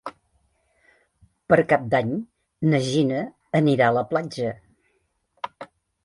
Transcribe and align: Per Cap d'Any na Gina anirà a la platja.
Per 1.51 1.57
Cap 1.73 1.83
d'Any 1.91 2.13
na 2.71 2.79
Gina 2.85 3.19
anirà 3.59 3.89
a 3.91 3.95
la 3.99 4.03
platja. 4.15 4.55